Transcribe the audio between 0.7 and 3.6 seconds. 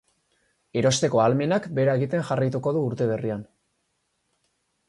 Erosteko ahalmenak behera egiten jarraituko du urte berrian.